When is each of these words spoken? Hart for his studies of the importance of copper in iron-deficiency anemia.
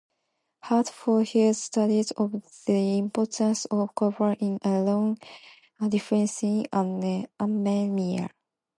Hart 0.61 0.89
for 0.89 1.21
his 1.21 1.61
studies 1.61 2.09
of 2.09 2.31
the 2.65 2.97
importance 2.97 3.65
of 3.65 3.93
copper 3.93 4.31
in 4.39 4.57
iron-deficiency 4.63 6.65
anemia. 6.73 8.31